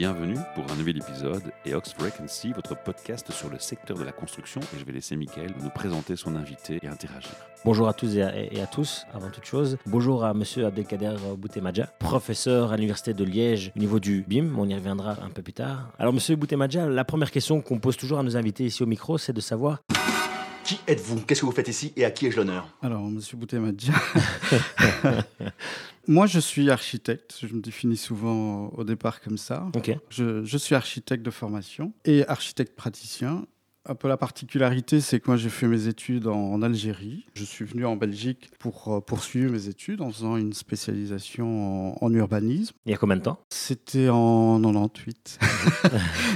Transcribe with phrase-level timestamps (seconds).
[0.00, 4.62] Bienvenue pour un nouvel épisode EOX Vacancy, votre podcast sur le secteur de la construction.
[4.74, 7.32] Et je vais laisser Mickaël nous présenter son invité et interagir.
[7.66, 9.76] Bonjour à tous et à, et à tous, avant toute chose.
[9.84, 14.54] Bonjour à monsieur Abdelkader Boutemadja, professeur à l'Université de Liège au niveau du BIM.
[14.56, 15.92] On y reviendra un peu plus tard.
[15.98, 19.18] Alors, monsieur Boutemadja, la première question qu'on pose toujours à nos invités ici au micro,
[19.18, 19.82] c'est de savoir
[20.70, 21.22] Qui êtes-vous?
[21.22, 22.68] Qu'est-ce que vous faites ici et à qui ai-je l'honneur?
[22.80, 23.92] Alors, Monsieur Boutemadja,
[26.06, 29.66] moi je suis architecte, je me définis souvent au départ comme ça.
[29.74, 29.90] Ok.
[30.10, 33.46] Je, je suis architecte de formation et architecte praticien.
[33.88, 37.24] Un peu la particularité, c'est que moi j'ai fait mes études en, Algérie.
[37.34, 42.04] Je suis venu en Belgique pour euh, poursuivre mes études en faisant une spécialisation en,
[42.04, 42.74] en urbanisme.
[42.84, 43.40] Il y a combien de temps?
[43.50, 45.38] C'était en 98.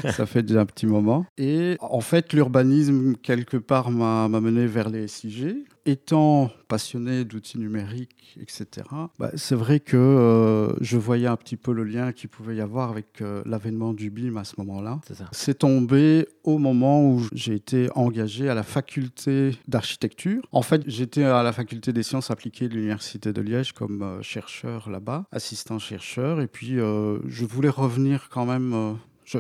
[0.11, 1.27] Ça fait déjà un petit moment.
[1.37, 5.67] Et en fait, l'urbanisme, quelque part, m'a mené vers les SIG.
[5.87, 8.87] Étant passionné d'outils numériques, etc.,
[9.19, 12.61] bah, c'est vrai que euh, je voyais un petit peu le lien qu'il pouvait y
[12.61, 15.01] avoir avec euh, l'avènement du BIM à ce moment-là.
[15.07, 15.29] C'est ça.
[15.33, 20.43] C'est tombé au moment où j'ai été engagé à la faculté d'architecture.
[20.53, 24.23] En fait, j'étais à la faculté des sciences appliquées de l'Université de Liège comme euh,
[24.23, 26.41] chercheur là-bas, assistant chercheur.
[26.41, 28.97] Et puis, je voulais revenir quand même.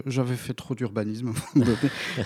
[0.06, 1.32] J'avais fait trop d'urbanisme.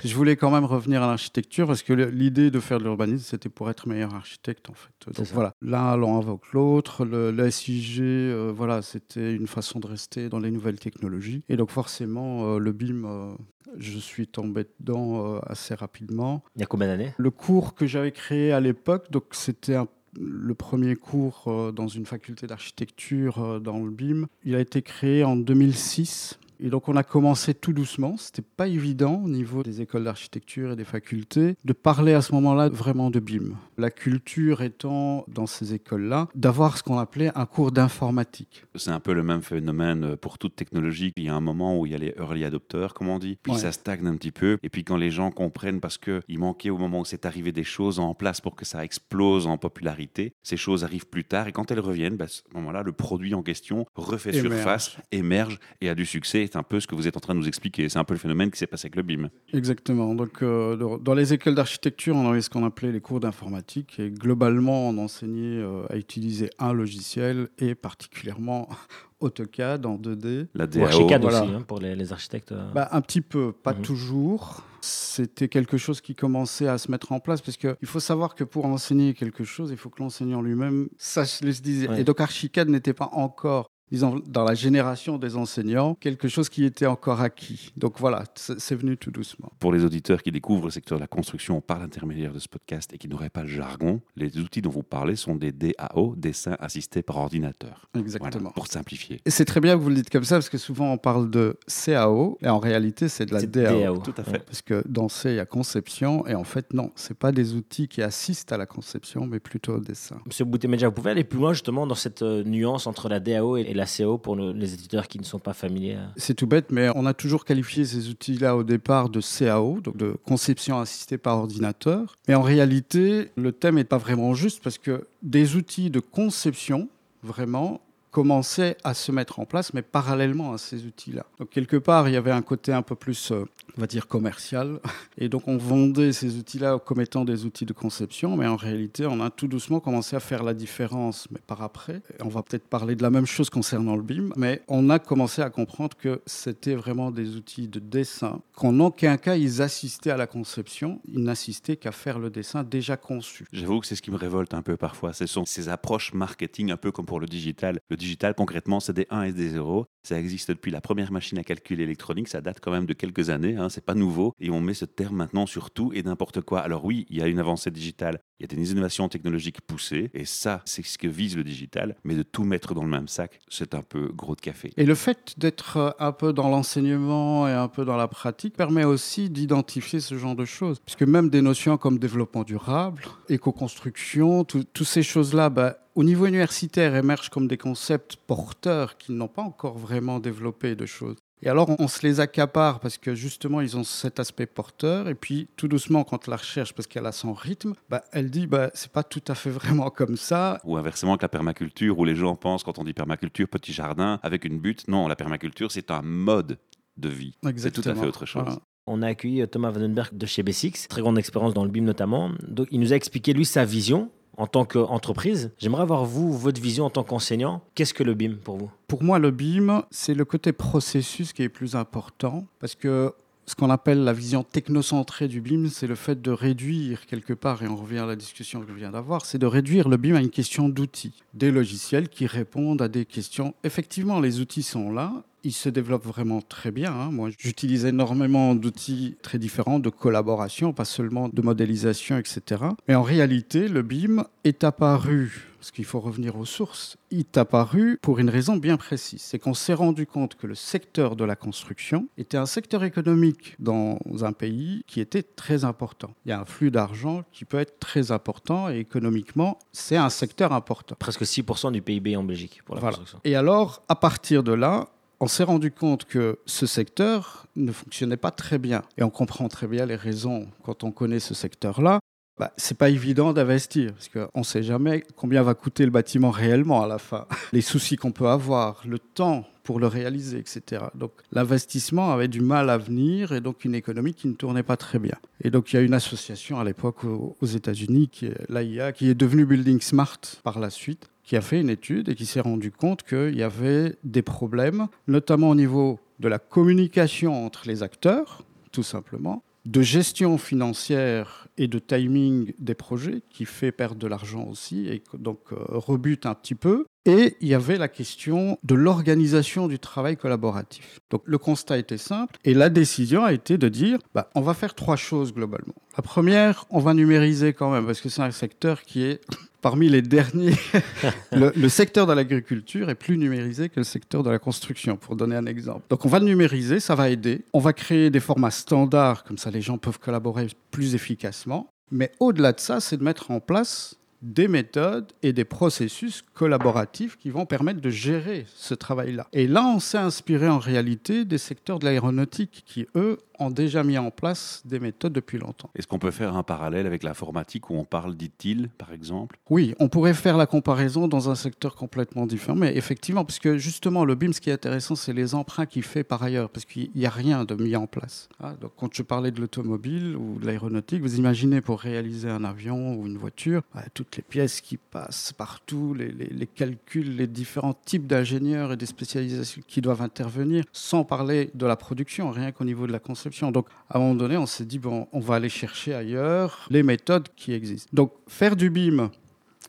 [0.05, 3.49] je voulais quand même revenir à l'architecture parce que l'idée de faire de l'urbanisme, c'était
[3.49, 4.91] pour être meilleur architecte en fait.
[5.17, 7.05] Donc voilà, l'un allant invoque l'autre.
[7.05, 11.43] Le, le SIG, euh, voilà, c'était une façon de rester dans les nouvelles technologies.
[11.49, 13.33] Et donc forcément, euh, le BIM, euh,
[13.77, 16.43] je suis tombé dedans assez rapidement.
[16.57, 17.13] Il y a combien d'années?
[17.19, 22.07] Le cours que j'avais créé à l'époque, donc c'était un- le premier cours dans une
[22.07, 24.27] faculté d'architecture dans le BIM.
[24.45, 26.39] Il a été créé en 2006.
[26.61, 28.17] Et donc on a commencé tout doucement.
[28.17, 32.33] C'était pas évident au niveau des écoles d'architecture et des facultés de parler à ce
[32.33, 33.55] moment-là vraiment de BIM.
[33.77, 38.65] La culture étant dans ces écoles-là d'avoir ce qu'on appelait un cours d'informatique.
[38.75, 41.13] C'est un peu le même phénomène pour toute technologie.
[41.17, 43.39] Il y a un moment où il y a les early adopters, comme on dit,
[43.43, 43.59] puis Ouais.
[43.59, 44.59] ça stagne un petit peu.
[44.63, 47.65] Et puis quand les gens comprennent, parce qu'il manquait au moment où c'est arrivé des
[47.65, 51.47] choses en place pour que ça explose en popularité, ces choses arrivent plus tard.
[51.49, 54.55] Et quand elles reviennent, bah, à ce moment-là, le produit en question refait Émerge.
[54.55, 56.48] surface, émerge et a du succès.
[56.51, 57.89] C'est un peu ce que vous êtes en train de nous expliquer.
[57.89, 59.29] C'est un peu le phénomène qui s'est passé avec le BIM.
[59.53, 60.15] Exactement.
[60.15, 63.99] Donc, euh, dans- les écoles d'architecture, on avait ce qu'on appelait les cours d'informatique.
[63.99, 68.69] Et globalement, on enseignait euh, à utiliser un logiciel et particulièrement
[69.21, 70.47] AutoCAD en 2D.
[70.55, 70.85] La Ou DAO.
[70.85, 71.43] Archicad voilà.
[71.45, 72.53] aussi, hein, pour les, les architectes.
[72.53, 72.71] euh.
[72.73, 73.83] Bah, un petit peu, pas Mhm.
[73.83, 74.65] toujours.
[74.81, 78.45] C'était quelque chose qui commençait à se mettre en place parce qu'il faut savoir que
[78.45, 81.89] pour enseigner quelque chose, il faut que l'enseignant lui-même sache les utiliser.
[81.89, 82.01] Ouais.
[82.01, 86.65] Et donc Archicad n'était pas encore, disons, dans la génération des enseignants, quelque chose qui
[86.65, 87.73] était encore acquis.
[87.77, 89.53] Donc voilà, c'est venu tout doucement.
[89.59, 92.93] Pour les auditeurs qui découvrent le secteur de la construction par l'intermédiaire de ce podcast
[92.93, 96.57] et qui n'auraient pas le jargon, les outils dont vous parlez sont des DAO, dessins
[96.61, 97.89] assistés par ordinateur.
[97.99, 98.31] Exactement.
[98.33, 99.21] Voilà, pour simplifier.
[99.25, 101.31] Et c'est très bien que vous le dites comme ça, parce que souvent on parle
[101.31, 103.81] de CAO, et en réalité c'est de la C'est DAO.
[103.81, 103.99] DAO.
[103.99, 104.45] Tout à fait.
[104.45, 107.55] Parce que dans C, il y a conception, et en fait, non, c'est pas des
[107.55, 110.19] outils qui assistent à la conception, mais plutôt au dessin.
[110.27, 113.57] Monsieur Boutemedja, vous pouvez aller plus loin justement dans cette euh, nuance entre la DAO
[113.57, 115.99] et, et la CO pour le- les éditeurs qui ne sont pas familiers.
[116.17, 119.97] C'est tout bête, mais on a toujours qualifié ces outils-là au départ de CAO, donc
[119.97, 122.17] de conception assistée par ordinateur.
[122.27, 126.89] Mais en réalité, le thème n'est pas vraiment juste, parce que des outils de conception,
[127.23, 131.27] vraiment, commençaient à se mettre en place, mais parallèlement à ces outils-là.
[131.39, 133.45] Donc quelque part, il y avait un côté un peu plus, euh,
[133.77, 134.81] on va dire, commercial.
[135.19, 139.07] Et donc on vendait ces outils-là comme étant des outils de conception, mais en réalité,
[139.07, 142.03] on a tout doucement commencé à faire la différence, mais par après.
[142.21, 145.43] On va peut-être parler de la même chose concernant le BIM, mais on a commencé
[145.43, 150.17] à comprendre que c'était vraiment des outils de dessin, qu'en aucun cas ils assistaient à
[150.17, 153.47] la conception, ils n'assistaient qu'à faire le dessin déjà conçu.
[153.53, 155.13] J'avoue que c'est ce qui me révolte un peu parfois.
[155.13, 157.81] Ce sont ces approches marketing un peu comme pour le digital.
[157.99, 159.87] Digital, concrètement, c'est des 1 et des 0.
[160.03, 162.29] Ça existe depuis la première machine à calcul électronique.
[162.29, 163.57] Ça date quand même de quelques années.
[163.57, 164.33] Hein, c'est pas nouveau.
[164.41, 166.61] Et on met ce terme maintenant sur tout et n'importe quoi.
[166.61, 168.21] Alors oui, il y a une avancée digitale.
[168.41, 170.11] Il y a des innovations technologiques poussées.
[170.15, 171.97] Et ça, c'est ce que vise le digital.
[172.05, 174.73] Mais de tout mettre dans le même sac, c'est un peu gros de café.
[174.79, 178.57] Et le fait d'être euh, un peu dans l'enseignement et un peu dans la pratique
[178.57, 180.79] permet aussi d'identifier ce genre de choses.
[180.87, 186.27] Puisque même des notions comme développement durable, éco-construction, tout- toutes ces choses-là, bah, au niveau
[186.27, 191.17] universitaire, émergent comme des concepts porteurs qui n'ont pas encore vraiment développé de choses.
[191.43, 195.09] Et alors, on se les accapare parce que justement, ils ont cet aspect porteur.
[195.09, 198.47] Et puis, tout doucement, quand la recherche, parce qu'elle a son rythme, bah, elle dit,
[198.47, 200.61] bah, c'est pas tout à fait vraiment comme ça.
[200.63, 204.21] Ou inversement, que la permaculture, où les gens pensent, quand on dit permaculture, petit jardin,
[204.23, 204.87] avec une butte.
[204.87, 206.59] Non, la permaculture, c'est un mode
[206.97, 207.35] de vie.
[207.57, 208.45] C'est tout à fait autre chose.
[208.45, 208.61] Voilà.
[208.87, 211.83] On a accueilli euh, Thomas Vandenberg de chez B6, très grande expérience dans le BIM
[211.83, 212.31] notamment.
[212.47, 215.51] Donc, il nous a expliqué, lui, sa vision en tant qu'entreprise.
[215.59, 217.61] J'aimerais avoir, vous, votre vision en tant qu'enseignant.
[217.75, 218.71] Qu'est-ce que le BIM pour vous?
[218.87, 223.13] Pour moi, le BIM, c'est le côté processus qui est plus important parce que
[223.47, 227.63] ce qu'on appelle la vision technocentrée du BIM, c'est le fait de réduire quelque part,
[227.63, 230.15] et on revient à la discussion que je viens d'avoir, c'est de réduire le BIM
[230.17, 233.55] à une question d'outils, des logiciels qui répondent à des questions.
[233.65, 235.25] Effectivement, les outils sont là.
[235.49, 236.93] Ils se développent vraiment très bien.
[236.93, 237.11] hein.
[237.11, 242.65] Moi, j'utilise énormément d'outils très différents de collaboration, pas seulement de modélisation, etc.
[242.87, 247.39] Mais en réalité, le BIM est apparu, parce qu'il faut revenir aux sources, il est
[247.39, 249.23] apparu pour une raison bien précise.
[249.23, 253.57] C'est qu'on s'est rendu compte que le secteur de la construction était un secteur économique
[253.59, 256.11] dans un pays qui était très important.
[256.27, 260.11] Il y a un flux d'argent qui peut être très important et économiquement, c'est un
[260.11, 260.95] secteur important.
[260.99, 262.97] Presque 6% du PIB en Belgique pour la Voilà.
[262.97, 263.21] construction.
[263.25, 264.89] Et alors, à partir de là,
[265.21, 268.83] on s'est rendu compte que ce secteur ne fonctionnait pas très bien.
[268.97, 272.01] Et on comprend très bien les raisons quand on connaît ce secteur-là.
[272.39, 276.31] Bah, c'est pas évident d'investir parce qu'on ne sait jamais combien va coûter le bâtiment
[276.31, 280.85] réellement à la fin, les soucis qu'on peut avoir, le temps pour le réaliser, etc.
[280.95, 284.77] Donc l'investissement avait du mal à venir et donc une économie qui ne tournait pas
[284.77, 285.17] très bien.
[285.43, 288.09] Et donc il y a une association à l'époque aux États-Unis,
[288.49, 292.15] l'AIA, qui est devenue Building Smart par la suite, qui a fait une étude et
[292.15, 297.45] qui s'est rendu compte qu'il y avait des problèmes, notamment au niveau de la communication
[297.45, 303.73] entre les acteurs, tout simplement, de gestion financière et de timing des projets, qui fait
[303.73, 306.87] perdre de l'argent aussi, et donc euh, rebute un petit peu.
[307.05, 311.01] Et il y avait la question de l'organisation du travail collaboratif.
[311.11, 314.55] Donc le constat était simple, et la décision a été de dire, bah, on va
[314.55, 315.75] faire trois choses globalement.
[315.97, 319.21] La première, on va numériser quand même, parce que c'est un secteur qui est
[319.61, 320.55] parmi les derniers.
[321.33, 325.37] le, secteur de l'agriculture est plus numérisé que le secteur de la construction, pour donner
[325.37, 325.83] un exemple.
[325.91, 327.45] Donc on va numériser, ça va aider.
[327.53, 331.69] On va créer des formats standards, comme ça les gens peuvent collaborer plus efficacement.
[331.91, 337.17] Mais au-delà de ça, c'est de mettre en place des méthodes et des processus collaboratifs
[337.17, 339.29] qui vont permettre de gérer ce travail-là.
[339.33, 343.85] Et là, on s'est inspiré en réalité des secteurs de l'aéronautique qui, eux, ont déjà
[343.85, 345.71] mis en place des méthodes depuis longtemps.
[345.75, 349.39] Est-ce qu'on peut faire un parallèle avec l'informatique où on parle d'ITIL, par exemple?
[349.51, 353.59] Oui, on pourrait faire la comparaison dans un secteur complètement différent, mais effectivement, parce que
[353.59, 356.65] justement, le BIM, ce qui est intéressant, c'est les emprunts qu'il fait par ailleurs, parce
[356.65, 358.29] qu'il n'y a rien de mis en place.
[358.41, 362.45] Ah, donc, quand je parlais de l'automobile ou de l'aéronautique, vous imaginez pour réaliser un
[362.45, 367.17] avion ou une voiture, ah, toutes les pièces qui passent partout, les, les- les calculs,
[367.17, 372.31] les différents types d'ingénieurs et des spécialisations qui doivent intervenir, sans parler de la production,
[372.31, 373.28] rien qu'au niveau de la conception.
[373.53, 376.83] Donc, à un moment donné, on s'est dit, bon, on va aller chercher ailleurs les
[376.83, 377.91] méthodes qui existent.
[377.93, 379.11] Donc, faire du BIM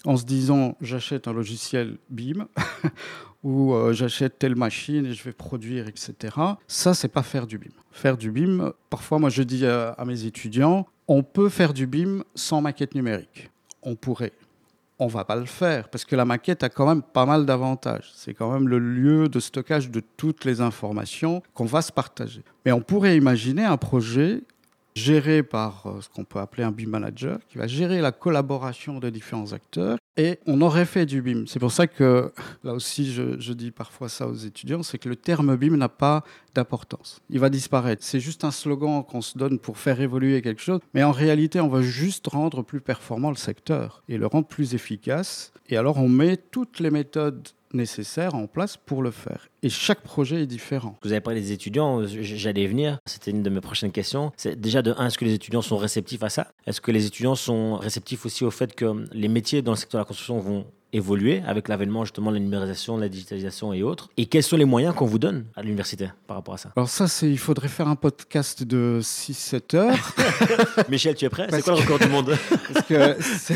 [0.05, 2.47] en se disant j'achète un logiciel BIM
[3.43, 6.35] ou euh, j'achète telle machine et je vais produire, etc.
[6.67, 7.71] Ça, c'est pas faire du BIM.
[7.91, 11.87] Faire du BIM, parfois, moi, je dis à, à mes étudiants, on peut faire du
[11.87, 13.49] BIM sans maquette numérique.
[13.81, 14.33] On pourrait.
[15.01, 18.11] On va pas le faire parce que la maquette a quand même pas mal d'avantages.
[18.13, 22.43] C'est quand même le lieu de stockage de toutes les informations qu'on va se partager.
[22.65, 24.43] Mais on pourrait imaginer un projet
[24.95, 28.99] géré par euh, ce qu'on peut appeler un BIM manager, qui va gérer la collaboration
[28.99, 29.97] des différents acteurs.
[30.17, 31.45] Et on aurait fait du BIM.
[31.47, 32.33] C'est pour ça que,
[32.63, 35.89] là aussi, je, je dis parfois ça aux étudiants, c'est que le terme BIM n'a
[35.89, 36.23] pas
[36.53, 37.21] d'importance.
[37.29, 38.03] Il va disparaître.
[38.03, 40.79] C'est juste un slogan qu'on se donne pour faire évoluer quelque chose.
[40.93, 44.73] Mais en réalité, on va juste rendre plus performant le secteur et le rendre plus
[44.73, 45.53] efficace.
[45.69, 49.47] Et alors, on met toutes les méthodes nécessaires en place pour le faire.
[49.63, 50.97] Et chaque projet est différent.
[51.03, 52.99] Vous avez parlé des étudiants, j- j'allais venir.
[53.05, 54.31] C'était une de mes prochaines questions.
[54.37, 56.47] C'est déjà de un, est-ce que les étudiants sont réceptifs à ça?
[56.65, 59.99] Est-ce que les étudiants sont réceptifs aussi au fait que les métiers dans le secteur
[59.99, 63.83] de la construction vont évoluer avec l'avènement justement de la numérisation, de la digitalisation et
[63.83, 64.09] autres?
[64.17, 66.71] Et quels sont les moyens qu'on vous donne à l'université par rapport à ça?
[66.75, 70.15] Alors ça, c'est, il faudrait faire un podcast de 6-7 heures.
[70.89, 71.47] Michel, tu es prêt?
[71.49, 72.35] C'est quoi le record du monde?
[72.73, 73.55] Parce que c'est-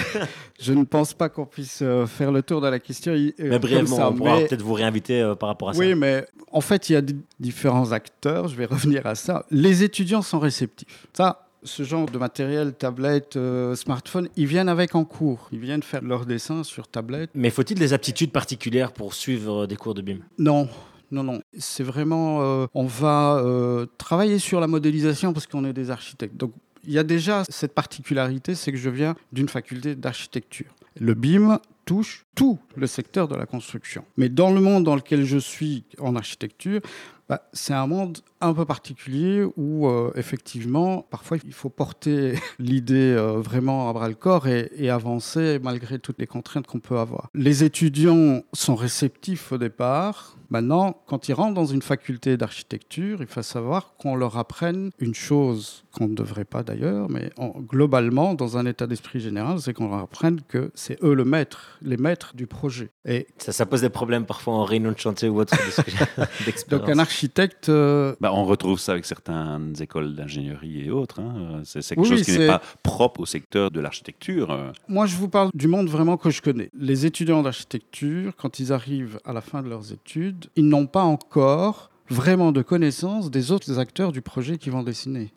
[0.60, 3.14] je ne pense pas qu'on puisse euh, faire le tour de la question.
[3.14, 5.80] euh, Mais brièvement, ça, on pourra mais- peut-être vous réinviter euh, par rapport à ça.
[5.80, 8.48] Oui, mais en fait, il y a di- différents acteurs.
[8.48, 9.46] Je vais revenir à ça.
[9.52, 11.08] Les étudiants sont réceptifs.
[11.14, 15.50] Ça, ce genre de matériel, tablette, euh, smartphone, ils viennent avec en cours.
[15.52, 17.30] Ils viennent faire leurs dessins sur tablette.
[17.34, 20.20] Mais faut-il des aptitudes particulières pour suivre euh, des cours de BIM?
[20.38, 20.68] Non.
[21.12, 25.74] Non, non, c'est vraiment, euh, on va euh, travailler sur la modélisation parce qu'on est
[25.74, 26.36] des architectes.
[26.36, 26.54] Donc,
[26.86, 30.74] il y a déjà cette particularité, c'est que je viens d'une faculté d'architecture.
[31.00, 34.04] Le BIM touche tout le secteur de la construction.
[34.18, 36.82] Mais dans le monde dans lequel je suis en architecture,
[37.30, 43.16] bah, C'est un monde un peu particulier où, euh, effectivement, parfois, il faut porter l'idée
[43.18, 47.30] euh, vraiment à bras le corps et, avancer malgré toutes les contraintes qu'on peut avoir.
[47.34, 50.38] Les étudiants sont réceptifs au départ.
[50.50, 55.16] Maintenant, quand ils rentrent dans une faculté d'architecture, il faut savoir qu'on leur apprenne une
[55.16, 59.74] chose qu'on ne devrait pas d'ailleurs, mais en- globalement, dans un état d'esprit général, c'est
[59.74, 62.90] qu'on leur apprenne que c'est eux le maître, les maîtres du projet.
[63.06, 65.54] Et Ça, ça pose des problèmes parfois en réunion de chantier ou autre
[66.70, 71.20] donc un architecte, euh, Bah, on retrouve ça avec certaines écoles d'ingénierie et autres.
[71.20, 71.62] hein.
[71.66, 74.52] C'est quelque Oui, chose qui n'est pas propre au secteur de l'architecture.
[74.52, 74.72] euh.
[74.88, 76.70] Moi, je vous parle du monde vraiment que je connais.
[76.78, 81.04] Les étudiants d'architecture, quand ils arrivent à la fin de leurs études, ils n'ont pas
[81.04, 85.32] encore vraiment de connaissance des autres acteurs du projet qu'ils vont dessiner.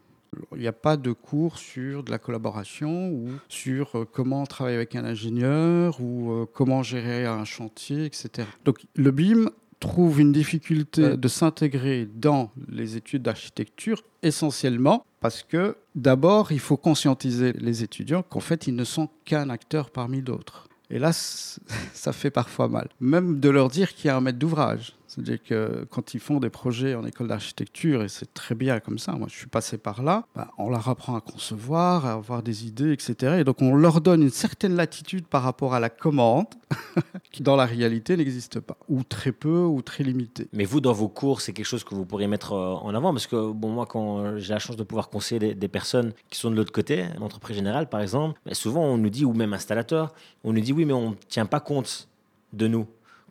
[0.55, 4.77] Il n'y a pas de cours sur de la collaboration ou sur euh, comment travailler
[4.77, 8.49] avec un ingénieur ou euh, comment gérer un chantier, etc.
[8.65, 15.77] Donc le BIM trouve une difficulté de s'intégrer dans les études d'architecture essentiellement parce que
[15.95, 20.69] d'abord, il faut conscientiser les étudiants qu'en fait, ils ne sont qu'un acteur parmi d'autres.
[20.91, 21.13] Et là,
[21.93, 22.89] ça fait parfois mal.
[23.01, 24.96] Même de leur dire qu'il y a un maître d'ouvrage.
[25.07, 28.99] C'est-à-dire que quand ils font des projets en école d'architecture, et c'est très bien comme
[28.99, 32.43] ça, moi je suis passé par là, bah, on leur apprend à concevoir, à avoir
[32.43, 33.37] des idées, etc.
[33.39, 36.47] Et donc on leur donne une certaine latitude par rapport à la commande,
[37.33, 40.49] qui dans la réalité n'existe pas, ou très peu, ou très limitée.
[40.53, 43.13] Mais vous, dans vos cours, c'est quelque chose que vous pourriez mettre euh, en avant?
[43.13, 46.39] Parce que, bon, moi, quand euh, j'ai la chance de pouvoir conseiller des, personnes qui
[46.39, 49.53] sont de l'autre côté, l'entreprise générale, par exemple, mais souvent, on nous dit, ou même
[49.53, 52.09] installateur, on nous dit, oui, mais on ne tient pas compte
[52.53, 52.87] de nous.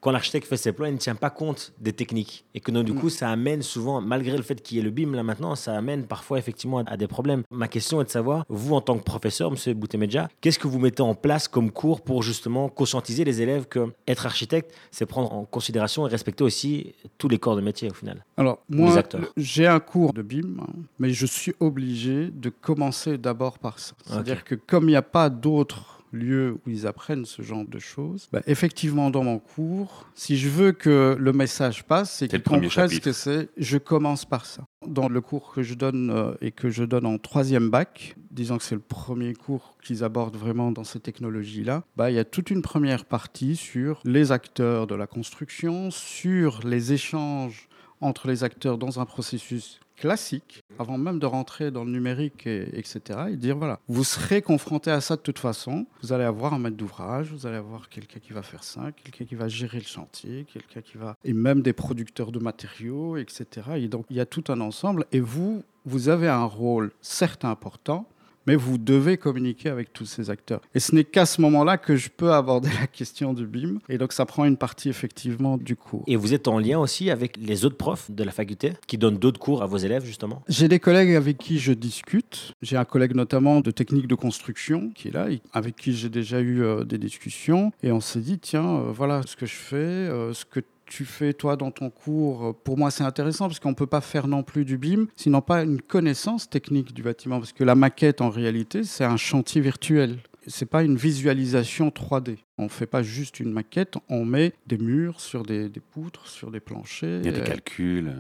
[0.06, 2.46] Quand l'architecte fait ses plans, il ne tient pas compte des techniques.
[2.54, 4.92] Et que donc, du coup, ça amène souvent, malgré le fait qu'il y ait le
[4.92, 7.42] BIM là maintenant, ça amène parfois effectivement à, des problèmes.
[7.50, 10.78] Ma question est de savoir, vous en tant que professeur, monsieur Boutemedja, qu'est-ce que vous
[10.78, 15.34] mettez en place comme cours pour justement conscientiser les élèves que être architecte, c'est prendre
[15.34, 19.02] en considération et respecter aussi tous les corps de métier au final Alors, moi,
[19.38, 20.68] j'ai un cours de BIM,
[21.00, 23.96] mais je suis obligé de commencer d'abord par ça.
[24.06, 27.80] C'est-à-dire que comme il n'y a pas d'autres lieux où ils apprennent ce genre de
[27.80, 32.42] choses, bah, effectivement, dans mon cours, si je veux que le message passe, c'est qu'ils
[32.42, 34.66] comprennent ce que c'est, je commence par ça.
[34.86, 38.58] Dans le cours que je donne euh, et que je donne en troisième bac, disons
[38.58, 42.26] que c'est le premier cours qu'ils abordent vraiment dans ces technologies-là, bah, il y a
[42.26, 47.68] toute une première partie sur les acteurs de la construction, sur les échanges
[48.02, 52.78] entre les acteurs dans un processus classique, avant même de rentrer dans le numérique, et,
[52.78, 53.00] etc.
[53.32, 55.86] Et dire, voilà, vous serez confronté à ça de toute façon.
[56.02, 59.26] Vous allez avoir un maître d'ouvrage, vous allez avoir quelqu'un qui va faire ça, quelqu'un
[59.26, 61.16] qui va gérer le chantier, quelqu'un qui va...
[61.24, 63.46] Et même des producteurs de matériaux, etc.
[63.76, 65.06] Et donc, il y a tout un ensemble.
[65.12, 68.08] Et vous, vous avez un rôle certes important,
[68.46, 70.62] mais vous devez communiquer avec tous ces acteurs.
[70.74, 73.80] Et ce n'est qu'à ce moment-là que je peux aborder la question du BIM.
[73.90, 76.04] Et donc, ça prend une partie effectivement du cours.
[76.08, 79.18] Et vous êtes en lien aussi avec les autres profs de la faculté qui donnent
[79.18, 80.44] d'autres cours à vos élèves justement?
[80.48, 82.54] J'ai des collègues avec qui je discute.
[82.62, 86.40] J'ai un collègue notamment de technique de construction qui est là, avec qui j'ai déjà
[86.40, 87.72] eu euh, des discussions.
[87.84, 91.06] Et on s'est dit, tiens, euh, voilà ce que je fais, euh, ce que tu
[91.06, 92.46] fais toi dans ton cours.
[92.46, 95.08] euh, Pour moi, c'est intéressant parce qu'on ne peut pas faire non plus du BIM,
[95.16, 97.40] sinon pas une connaissance technique du bâtiment.
[97.40, 100.20] Parce que la maquette, en réalité, c'est un chantier virtuel.
[100.48, 102.38] C'est pas une visualisation 3D.
[102.58, 106.52] On fait pas juste une maquette, on met des murs sur des, des poutres, sur
[106.52, 107.20] des planchers.
[107.20, 108.08] Il y a des euh, calculs.
[108.08, 108.14] euh,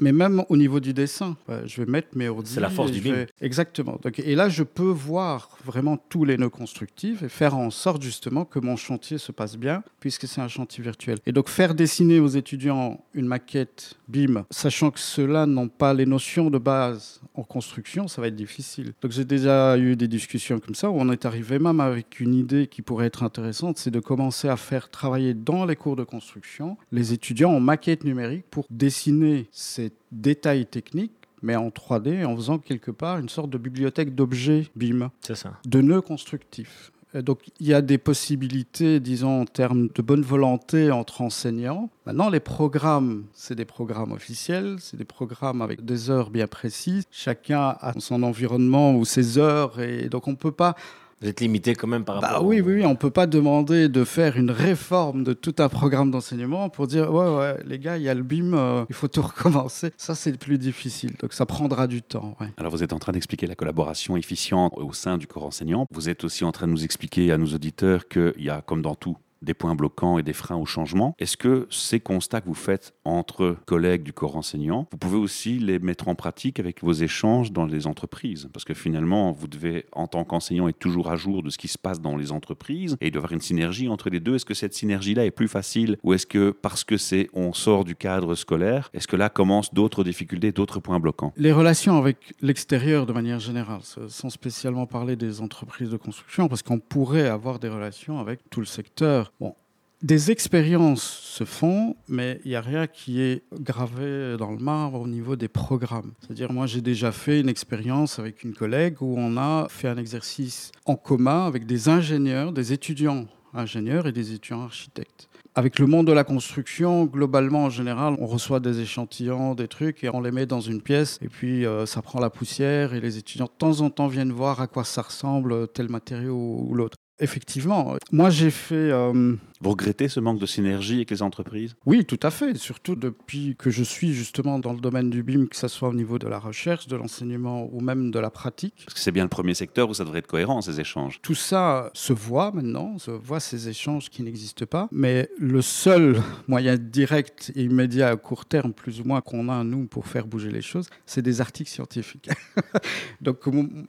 [0.00, 2.50] mais même au niveau du dessin, euh, je vais mettre mes ordi.
[2.50, 3.12] C'est la force du BIM.
[3.12, 3.98] vais- Exactement.
[4.02, 8.00] Donc, et là, je peux voir vraiment tous les nœuds constructifs et faire en sorte
[8.02, 11.18] justement que mon chantier se passe bien, puisque c'est un chantier virtuel.
[11.26, 16.06] Et donc, faire dessiner aux étudiants une maquette BIM, sachant que ceux-là n'ont pas les
[16.06, 18.94] notions de base en construction, ça va être difficile.
[19.02, 22.34] Donc, j'ai déjà eu des discussions comme ça où on est arrivé même avec une
[22.34, 26.04] idée qui pourrait être intéressante, c'est de commencer à faire travailler dans les cours de
[26.04, 31.12] construction les étudiants en maquette numérique pour dessiner ces détails techniques
[31.42, 35.58] mais en 3D, en faisant quelque part une sorte de bibliothèque d'objets BIM, ça.
[35.66, 36.92] de nœuds constructifs.
[37.14, 41.90] Donc il y a des possibilités, disons, en termes de bonne volonté entre enseignants.
[42.06, 47.04] Maintenant, les programmes, c'est des programmes officiels, c'est des programmes avec des heures bien précises.
[47.10, 50.74] Chacun a son environnement ou ses heures, et donc on ne peut pas
[51.22, 53.26] Vous êtes limité quand même par bah rapport oui, au- oui, oui, on peut pas
[53.26, 57.78] demander de faire une réforme de tout un programme d'enseignement pour dire ouais, ouais, les
[57.78, 59.92] gars, il y a le BIM, euh, il faut tout recommencer.
[59.96, 62.36] Ça, c'est plus difficile, donc ça prendra du temps.
[62.40, 62.48] ouais.
[62.56, 65.86] Alors, vous êtes en train d'expliquer la collaboration efficiente au sein du corps enseignant.
[65.92, 68.82] Vous êtes aussi en train de nous expliquer à nos auditeurs qu'il y a, comme
[68.82, 71.14] dans tout, des points bloquants et des freins au changement.
[71.18, 75.58] Est-ce que ces constats que vous faites entre collègues du corps enseignant, vous pouvez aussi
[75.58, 78.48] les mettre en pratique avec vos échanges dans les entreprises?
[78.52, 81.68] Parce que finalement, vous devez, en tant qu'enseignant, être toujours à jour de ce qui
[81.68, 84.36] se passe dans les entreprises et il doit y avoir une synergie entre les deux.
[84.36, 87.84] Est-ce que cette synergie-là est plus facile ou est-ce que parce que c'est on sort
[87.84, 91.32] du cadre scolaire, est-ce que là commencent d'autres difficultés, d'autres points bloquants?
[91.36, 96.62] Les relations avec l'extérieur de manière générale, sans spécialement parler des entreprises de construction, parce
[96.62, 99.31] qu'on pourrait avoir des relations avec tout le secteur.
[99.40, 99.54] Bon,
[100.02, 105.00] des expériences se font, mais il n'y a rien qui est gravé dans le marbre
[105.00, 106.12] au niveau des programmes.
[106.20, 109.96] C'est-à-dire, moi, j'ai déjà fait une expérience avec une collègue où on a fait un
[109.96, 115.28] exercice en commun avec des ingénieurs, des étudiants ingénieurs et des étudiants architectes.
[115.54, 120.02] Avec le monde de la construction, globalement, en général, on reçoit des échantillons, des trucs,
[120.02, 123.00] et on les met dans une pièce, et puis euh, ça prend la poussière, et
[123.00, 126.74] les étudiants, de temps en temps, viennent voir à quoi ça ressemble, tel matériau ou
[126.74, 126.96] l'autre.
[127.18, 131.76] Effectivement, moi j'ai fait euh, vous regrettez ce manque de synergie avec les entreprises?
[131.86, 132.56] Oui, tout à fait.
[132.56, 135.94] Surtout depuis que je suis justement dans le domaine du BIM, que ce soit au
[135.94, 138.82] niveau de la recherche, de l'enseignement ou même de la pratique.
[138.84, 141.20] Parce que c'est bien le premier secteur où ça devrait être cohérent, ces échanges.
[141.22, 144.88] Tout ça se voit maintenant, se voit ces échanges qui n'existent pas.
[144.90, 149.62] Mais le seul moyen direct et immédiat à court terme, plus ou moins, qu'on a,
[149.62, 152.30] nous, pour faire bouger les choses, c'est des articles scientifiques.
[153.20, 153.38] Donc,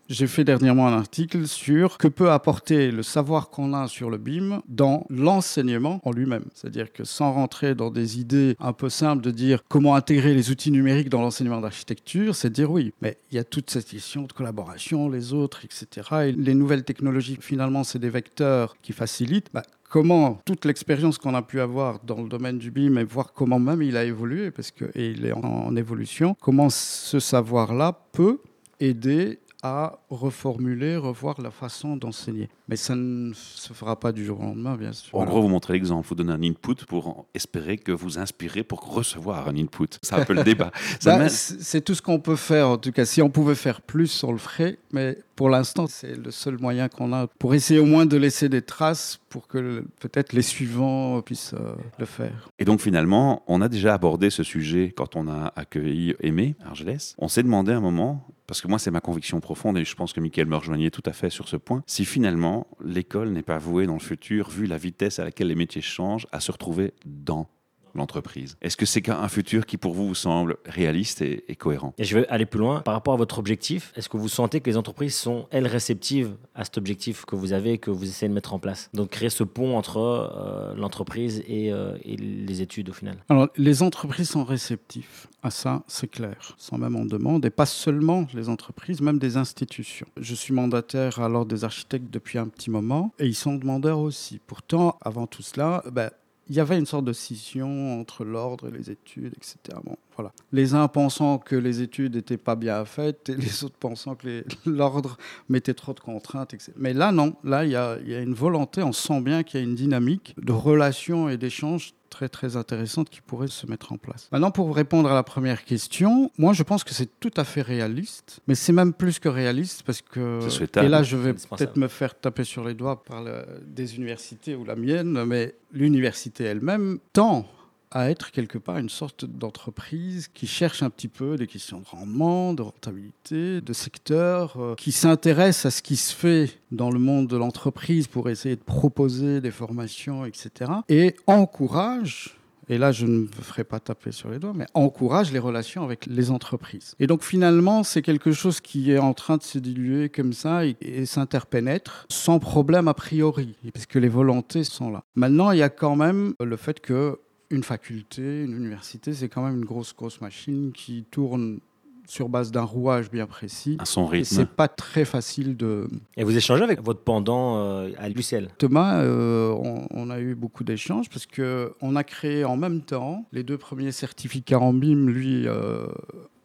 [0.08, 4.18] j'ai fait dernièrement un article sur que peut apporter le savoir qu'on a sur le
[4.18, 5.63] BIM dans l'enseignement
[6.04, 6.46] en lui-même.
[6.54, 10.52] C'est-à-dire que sans rentrer dans des idées un peu simples de dire comment intégrer les
[10.52, 14.24] outils numériques dans l'enseignement d'architecture, c'est dire oui, mais il y a toute cette question
[14.24, 16.08] de collaboration, les autres, etc.
[16.28, 19.48] Et les nouvelles technologies, finalement, c'est des vecteurs qui facilitent.
[19.54, 23.34] Bah, comment toute l'expérience qu'on a pu avoir dans le domaine du BIM et voir
[23.34, 28.40] comment même il a évolué, parce qu'il est en évolution, comment ce savoir-là peut
[28.80, 32.50] aider à reformuler, revoir la façon d'enseigner.
[32.68, 35.18] Mais ça ne se fera pas du jour au lendemain, bien sûr.
[35.18, 38.94] En gros, vous montrez l'exemple, vous donnez un input pour espérer que vous inspirez pour
[38.94, 39.88] recevoir un input.
[40.02, 40.72] C'est un peu le débat.
[41.06, 43.06] Bah, c'est tout ce qu'on peut faire, en tout cas.
[43.06, 44.80] Si on pouvait faire plus, on le ferait.
[44.92, 48.50] Mais pour l'instant, c'est le seul moyen qu'on a pour essayer au moins de laisser
[48.50, 52.50] des traces pour que peut-être les suivants puissent euh, le faire.
[52.60, 57.16] Et donc finalement, on a déjà abordé ce sujet quand on a accueilli Aimé Argelès.
[57.18, 60.14] On s'est demandé un moment, parce que moi c'est ma conviction profonde et je pense
[60.14, 63.58] que Mickaël me rejoignait tout à fait sur ce point, si finalement l'école n'est pas
[63.58, 66.94] vouée dans le futur, vu la vitesse à laquelle les métiers changent, à se retrouver
[67.06, 67.48] dans
[67.96, 68.58] l'entreprise.
[68.62, 72.18] Est-ce que c'est un futur qui pour vous vous semble réaliste et, cohérent Et je
[72.18, 72.82] vais aller plus loin.
[72.82, 76.36] Par rapport à votre objectif, est-ce que vous sentez que les entreprises sont, elles, réceptives
[76.56, 78.90] à cet objectif que vous avez et que vous essayez de mettre en place?
[78.94, 83.84] Donc créer ce pont entre euh, l'entreprise euh, et, les études au final Alors les
[83.84, 88.48] entreprises sont réceptives à ça, c'est clair, sans même en demande, et pas seulement les
[88.48, 90.08] entreprises, même des institutions.
[90.18, 94.00] Je suis mandataire à l'ordre des architectes depuis un petit moment, et ils sont demandeurs
[94.00, 94.40] aussi.
[94.48, 96.10] Pourtant, avant tout cela, ben,
[96.50, 99.80] il y avait une sorte de scission entre l'ordre et les études, etc.
[100.16, 100.32] voilà.
[100.52, 104.44] Les uns pensant que les études n'étaient pas bien faites et les autres pensant que
[104.66, 105.18] l'ordre
[105.50, 106.54] mettait trop de contraintes.
[106.54, 106.72] Etc.
[106.78, 107.36] Mais là, non.
[107.44, 109.66] Là, il y, a, il y a une volonté, on sent bien qu'il y a
[109.66, 114.30] une dynamique de relation et d'échange très très intéressante qui pourrait se mettre en place.
[114.32, 117.64] Maintenant, pour répondre à la première question, moi je pense que c'est tout à fait
[117.64, 120.40] réaliste, mais c'est même plus que réaliste parce que
[120.80, 123.24] et là je vais peut-être me faire taper sur les doigts par
[123.66, 127.48] des universités ou la mienne, mais l'université elle-même tend
[127.94, 131.86] à être quelque part une sorte d'entreprise qui cherche un petit peu des questions de
[131.86, 137.00] rendement, de rentabilité, de secteur, euh, qui s'intéresse à ce qui se fait dans le
[137.00, 140.72] monde de l'entreprise pour essayer de proposer des formations, etc.
[140.90, 142.36] Et encourage
[142.70, 145.84] et là je ne me ferai pas taper sur les doigts, mais encourage les relations
[145.84, 146.96] avec les entreprises.
[147.00, 150.66] Et donc finalement, c'est quelque chose qui est en train de se diluer comme ça
[150.66, 155.04] et, et s'interpénètre sans problème a priori, parce que les volontés sont là.
[155.16, 157.20] Maintenant, il y a quand même le fait que
[157.54, 161.60] une faculté, une université, c'est quand même une grosse, grosse machine qui tourne
[162.08, 163.78] sur base d'un rouage bien précis.
[163.80, 164.36] À son rythme.
[164.36, 165.88] c'est pas très facile de.
[166.18, 169.56] Et vous échangez avec votre pendant euh, à l'UCL Thomas, euh,
[169.92, 173.58] on, a eu beaucoup d'échanges parce que on a créé en même temps les deux
[173.58, 175.48] premiers certificats en BIM, lui.
[175.48, 175.88] Euh,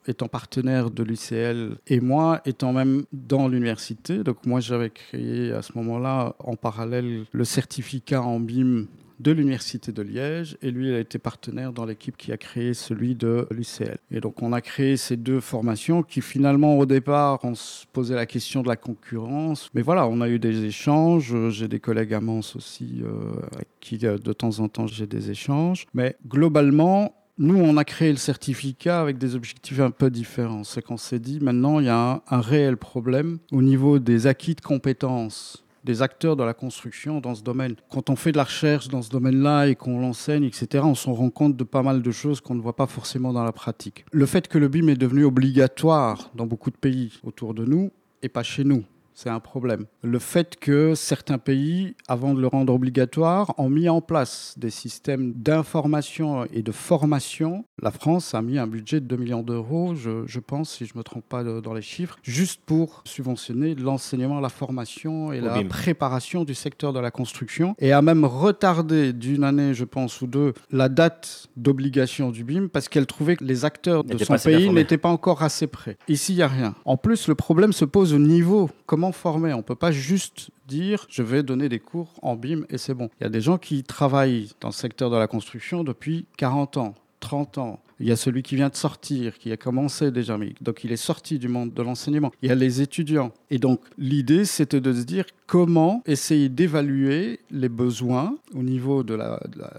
[0.06, 4.24] étant partenaire de l'UCL et moi étant même dans l'université.
[4.24, 8.86] Donc moi j'avais créé à ce moment-là en parallèle le certificat en BIM
[9.20, 12.74] de l'Université de Liège et lui, il a été partenaire dans l'équipe qui a créé
[12.74, 13.98] celui de l'UCL.
[14.10, 18.14] Et donc, on a créé ces deux formations qui, finalement, au départ, on se posait
[18.14, 19.70] la question de la concurrence.
[19.74, 21.34] Mais voilà, on a eu des échanges.
[21.50, 25.06] J'ai des collègues à Mans aussi euh, avec qui, euh, de temps en temps, j'ai
[25.06, 25.86] des échanges.
[25.94, 30.64] Mais globalement, nous, on a créé le certificat avec des objectifs un peu différents.
[30.64, 34.54] C'est qu'on s'est dit, maintenant, il y a un réel problème au niveau des acquis
[34.54, 37.74] de compétences des acteurs de la construction dans ce domaine.
[37.88, 41.14] Quand on fait de la recherche dans ce domaine-là et qu'on l'enseigne, etc., on s'en
[41.14, 44.04] rend compte de pas mal de choses qu'on ne voit pas forcément dans la pratique.
[44.12, 47.90] Le fait que le BIM est devenu obligatoire dans beaucoup de pays autour de nous
[48.22, 48.84] et pas chez nous
[49.18, 49.86] c'est un problème.
[50.04, 54.70] Le fait que certains pays, avant de le rendre obligatoire, ont mis en place des
[54.70, 57.64] systèmes d'information et de formation.
[57.82, 60.98] La France a mis un budget de 2 millions d'euros, je, pense, si je ne
[60.98, 66.44] me trompe pas dans les chiffres, juste pour subventionner l'enseignement, la formation et la préparation
[66.44, 70.54] du secteur de la construction, et a même retardé d'une année, je pense, ou deux,
[70.70, 74.96] la date d'obligation du BIM parce qu'elle trouvait que les acteurs de son pays n'étaient
[74.96, 75.98] pas encore assez prêts.
[76.06, 76.76] Ici, il n'y a rien.
[76.84, 78.70] En plus, le problème se pose au niveau.
[78.86, 79.52] Comment former.
[79.54, 82.94] On ne peut pas juste dire je vais donner des cours en BIM et c'est
[82.94, 83.10] bon.
[83.20, 86.76] Il y a des gens qui travaillent dans le secteur de la construction depuis 40
[86.76, 87.80] ans, 30 ans.
[88.00, 90.96] Il y a celui qui vient de sortir, qui a commencé déjà, donc il est
[90.96, 92.30] sorti du monde de l'enseignement.
[92.42, 93.32] Il y a les étudiants.
[93.50, 99.18] Et donc l'idée, c'était de se dire comment essayer d'évaluer les besoins au niveau de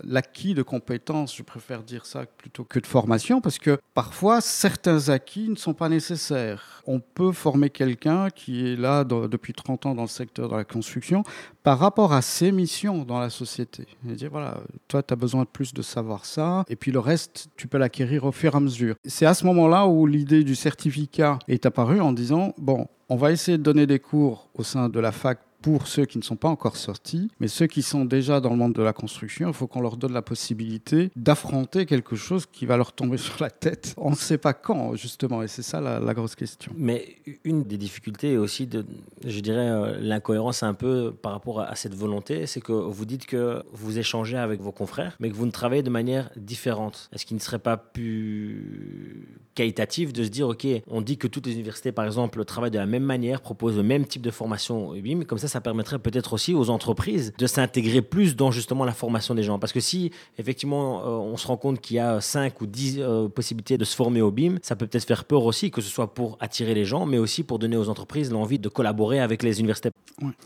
[0.04, 5.10] l'acquis de, compétences, je préfère dire ça plutôt que de formation, parce que parfois certains
[5.10, 6.82] acquis ne sont pas nécessaires.
[6.86, 10.64] On peut former quelqu'un qui est là depuis 30 ans dans le secteur de la
[10.64, 11.24] construction
[11.64, 13.86] par rapport à ses missions dans la société.
[14.10, 17.00] Et dire, voilà, toi, tu as besoin de plus de savoir ça, et puis le
[17.00, 18.96] reste, tu peux l'acquérir au fur et à mesure.
[19.06, 23.32] C'est à ce moment-là où l'idée du certificat est apparue en disant, bon, on va
[23.32, 26.36] essayer de donner des cours au sein de la fac pour ceux qui ne sont
[26.36, 29.54] pas encore sortis, mais ceux qui sont déjà dans le monde de la construction, il
[29.54, 33.50] faut qu'on leur donne la possibilité d'affronter quelque chose qui va leur tomber sur la
[33.50, 33.94] tête.
[33.98, 36.72] On ne sait pas quand, justement, et c'est ça la, grosse question.
[36.76, 38.86] Mais une des difficultés est aussi, de,
[39.26, 43.26] je dirais, euh, l'incohérence un peu par rapport à, cette volonté, c'est que vous dites
[43.26, 47.10] que vous échangez avec vos confrères, mais que vous ne travaillez de manière différente.
[47.14, 51.46] Est-ce qu'il ne serait pas plus qualitatif de se dire, OK, on dit que toutes
[51.46, 54.94] les universités, par exemple, travaillent de la même manière, proposent le même type de formation,
[55.28, 59.36] comme ça, ça permettrait peut-être aussi aux entreprises de s'intégrer plus dans justement la formation
[59.36, 59.60] des gens.
[59.60, 62.98] Parce que si effectivement euh, on se rend compte qu'il y a 5 ou 10
[63.00, 65.90] euh, possibilités de se former au BIM, ça peut peut-être faire peur aussi, que ce
[65.90, 69.44] soit pour attirer les gens, mais aussi pour donner aux entreprises l'envie de collaborer avec
[69.44, 69.90] les universités.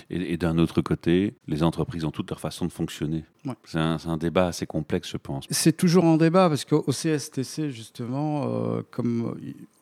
[0.10, 3.24] Et, d'un autre côté, les entreprises ont toute leur façon de fonctionner.
[3.66, 5.46] C'est un, débat assez complexe, je pense.
[5.50, 9.36] C'est toujours un débat parce qu'au CSTC, justement, euh, comme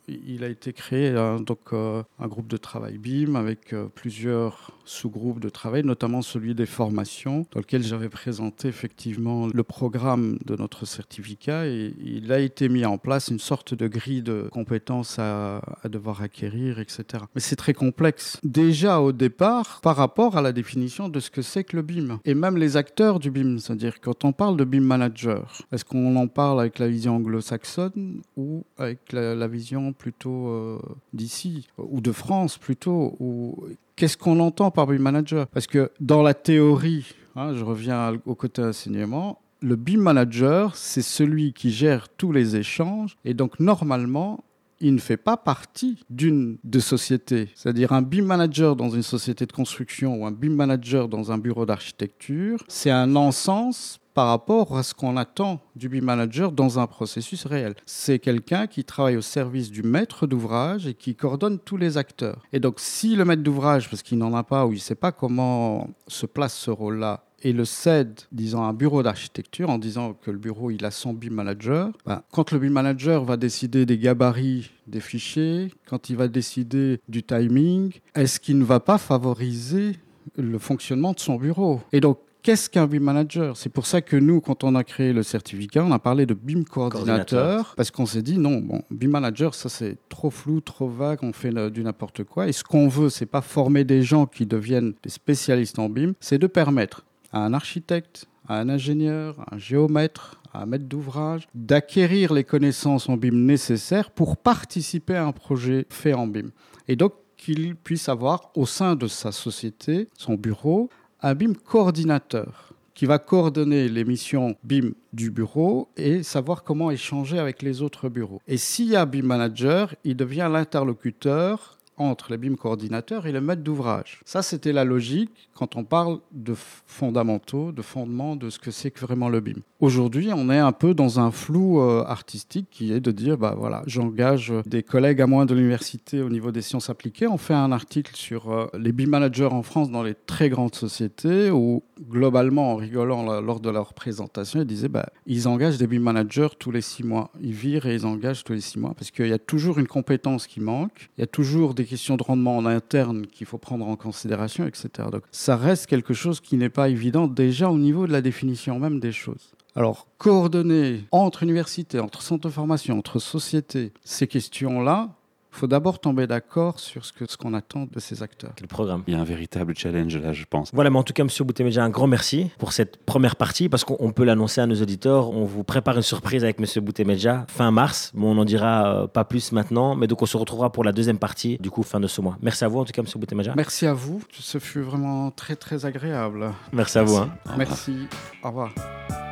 [0.07, 1.13] il a été créé
[1.45, 6.55] donc, euh, un groupe de travail BIM avec euh, plusieurs sous-groupes de travail, notamment celui
[6.55, 12.69] des formations, dans lequel j'avais présenté effectivement le programme de notre certificat il a été
[12.69, 17.23] mis en place une sorte de grille de compétences à, devoir acquérir, etc.
[17.35, 18.39] Mais c'est très complexe.
[18.43, 22.19] Déjà au départ, par rapport à la définition de ce que c'est que le BIM
[22.25, 26.15] et même les acteurs du BIM, c'est-à-dire quand on parle de BIM manager, est-ce qu'on
[26.15, 30.79] en parle avec la vision anglo-saxonne ou avec la vision plutôt euh,
[31.13, 35.45] d'ici, ou de France plutôt ou Qu'est-ce qu'on entend par BIM manager?
[35.47, 41.03] Parce que dans la théorie, hein, je reviens au côté enseignement, le BIM manager, c'est
[41.03, 44.43] celui qui gère tous les échanges, et donc normalement,
[44.81, 47.49] il ne fait pas partie d'une de société.
[47.55, 51.37] C'est-à-dire un BIM manager dans une société de construction ou un BIM manager dans un
[51.37, 56.79] bureau d'architecture, c'est un non-sens par rapport à ce qu'on attend du BIM manager dans
[56.79, 57.75] un processus réel.
[57.85, 62.41] C'est quelqu'un qui travaille au service du maître d'ouvrage et qui coordonne tous les acteurs.
[62.51, 64.95] Et donc si le maître d'ouvrage, parce qu'il n'en a pas ou il ne sait
[64.95, 69.77] pas comment se place ce rôle-là, et le cède, disons, à un bureau d'architecture en
[69.77, 71.91] disant que le bureau, il a son BIM manager.
[72.05, 76.99] Ben, quand le BIM manager va décider des gabarits des fichiers, quand il va décider
[77.07, 79.97] du timing, est-ce qu'il ne va pas favoriser
[80.37, 81.81] le fonctionnement de son bureau?
[81.91, 83.55] Et donc, Qu'est-ce qu'un BIM manager?
[83.55, 86.33] C'est pour ça que nous, quand on a créé le certificat, on a parlé de
[86.33, 90.89] BIM coordinateur, parce qu'on s'est dit non, bon, BIM manager, ça c'est trop flou, trop
[90.89, 92.47] vague, on fait du n'importe quoi.
[92.47, 96.13] Et ce qu'on veut, c'est pas former des gens qui deviennent des spécialistes en BIM,
[96.19, 100.85] c'est de permettre à un architecte, à un ingénieur, à un géomètre, à un maître
[100.85, 106.49] d'ouvrage, d'acquérir les connaissances en BIM nécessaires pour participer à un projet fait en BIM.
[106.87, 110.89] Et donc qu'il puisse avoir au sein de sa société, son bureau,
[111.21, 117.39] un BIM coordinateur qui va coordonner les missions BIM du bureau et savoir comment échanger
[117.39, 118.41] avec les autres bureaux.
[118.47, 123.41] Et s'il y a BIM manager, il devient l'interlocuteur entre les BIM coordinateurs et le
[123.41, 124.21] maître d'ouvrage.
[124.25, 128.91] Ça, c'était la logique quand on parle de fondamentaux, de fondements de ce que c'est
[128.91, 129.59] que vraiment le BIM.
[129.79, 133.55] Aujourd'hui, on est un peu dans un flou euh, artistique qui est de dire, bah
[133.57, 137.27] voilà, j'engage des collègues à moi de l'université au niveau des sciences appliquées.
[137.27, 140.75] On fait un article sur euh, les BIM managers en France dans les très grandes
[140.75, 145.87] sociétés où, globalement, en rigolant lors de leur présentation, ils disaient, bah, ils engagent des
[145.87, 147.31] BIM managers tous les six mois.
[147.41, 149.87] Ils virent et ils engagent tous les six mois parce qu'il y a toujours une
[149.87, 153.57] compétence qui manque, il y a toujours des questions de rendement en interne qu'il faut
[153.57, 155.09] prendre en considération, etc.
[155.11, 158.79] Donc ça reste quelque chose qui n'est pas évident déjà au niveau de la définition
[158.79, 159.51] même des choses.
[159.75, 165.09] Alors, coordonner entre universités, entre centres de formation, entre sociétés, ces questions-là,
[165.53, 168.51] il faut d'abord tomber d'accord sur ce qu'on ce qu'on attend de ces acteurs.
[168.55, 169.03] Quel programme?
[169.07, 170.71] Il y a un véritable challenge là, je pense.
[170.73, 173.83] Voilà, mais en tout cas, Monsieur Boutemeja, un grand merci pour cette première partie, parce
[173.83, 175.29] qu'on peut l'annoncer à nos auditeurs.
[175.31, 178.11] On vous prépare une surprise avec Monsieur Boutemeja fin mars.
[178.15, 180.91] Bon, on n'en dira euh, pas plus maintenant, mais donc on se retrouvera pour la
[180.91, 182.37] deuxième partie, du coup, fin de ce mois.
[182.41, 183.53] Merci à vous, en tout cas, Monsieur Boutemeja.
[183.55, 186.51] Merci à vous, ce fut vraiment très très agréable.
[186.71, 187.17] Merci à vous.
[187.17, 187.29] hein.
[187.45, 187.57] Au revoir.
[187.57, 187.95] Merci,
[188.43, 189.30] au revoir.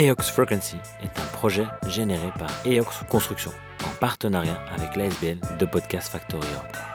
[0.00, 3.50] EOX Frequency est un projet généré par EOX Construction
[3.84, 6.89] en partenariat avec l'ASBL de Podcast Factory Europe.